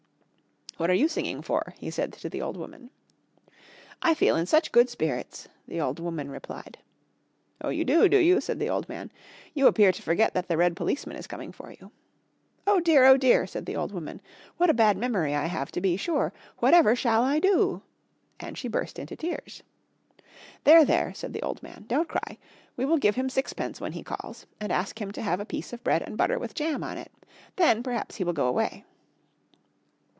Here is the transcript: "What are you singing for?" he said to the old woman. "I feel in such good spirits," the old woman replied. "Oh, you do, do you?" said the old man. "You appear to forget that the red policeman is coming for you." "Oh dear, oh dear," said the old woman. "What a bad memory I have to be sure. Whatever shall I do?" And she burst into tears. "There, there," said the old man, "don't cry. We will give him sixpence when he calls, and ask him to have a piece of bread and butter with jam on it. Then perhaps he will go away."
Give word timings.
"What 0.77 0.89
are 0.89 0.95
you 0.95 1.07
singing 1.07 1.43
for?" 1.43 1.75
he 1.77 1.91
said 1.91 2.11
to 2.13 2.27
the 2.27 2.41
old 2.41 2.57
woman. 2.57 2.89
"I 4.01 4.15
feel 4.15 4.35
in 4.35 4.47
such 4.47 4.71
good 4.71 4.89
spirits," 4.89 5.47
the 5.67 5.79
old 5.79 5.99
woman 5.99 6.31
replied. 6.31 6.79
"Oh, 7.63 7.69
you 7.69 7.85
do, 7.85 8.09
do 8.09 8.17
you?" 8.17 8.41
said 8.41 8.57
the 8.57 8.69
old 8.71 8.89
man. 8.89 9.11
"You 9.53 9.67
appear 9.67 9.91
to 9.91 10.01
forget 10.01 10.33
that 10.33 10.47
the 10.47 10.57
red 10.57 10.75
policeman 10.75 11.17
is 11.17 11.27
coming 11.27 11.51
for 11.51 11.71
you." 11.79 11.91
"Oh 12.65 12.79
dear, 12.79 13.05
oh 13.05 13.15
dear," 13.15 13.45
said 13.45 13.67
the 13.67 13.75
old 13.75 13.91
woman. 13.91 14.21
"What 14.57 14.71
a 14.71 14.73
bad 14.73 14.97
memory 14.97 15.35
I 15.35 15.45
have 15.45 15.71
to 15.73 15.81
be 15.81 15.97
sure. 15.97 16.33
Whatever 16.57 16.95
shall 16.95 17.21
I 17.23 17.37
do?" 17.37 17.83
And 18.39 18.57
she 18.57 18.67
burst 18.67 18.97
into 18.97 19.15
tears. 19.15 19.61
"There, 20.63 20.83
there," 20.83 21.13
said 21.13 21.31
the 21.33 21.43
old 21.43 21.61
man, 21.61 21.85
"don't 21.87 22.09
cry. 22.09 22.39
We 22.75 22.85
will 22.85 22.97
give 22.97 23.13
him 23.13 23.29
sixpence 23.29 23.79
when 23.79 23.91
he 23.91 24.01
calls, 24.01 24.47
and 24.59 24.71
ask 24.71 24.99
him 24.99 25.11
to 25.11 25.21
have 25.21 25.39
a 25.39 25.45
piece 25.45 25.73
of 25.73 25.83
bread 25.83 26.01
and 26.01 26.17
butter 26.17 26.39
with 26.39 26.55
jam 26.55 26.83
on 26.83 26.97
it. 26.97 27.11
Then 27.57 27.83
perhaps 27.83 28.15
he 28.15 28.23
will 28.23 28.33
go 28.33 28.47
away." 28.47 28.83